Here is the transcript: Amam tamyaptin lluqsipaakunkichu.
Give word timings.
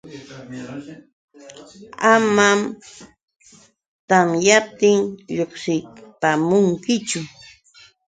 Amam 2.11 2.59
tamyaptin 4.09 4.99
lluqsipaakunkichu. 5.35 7.19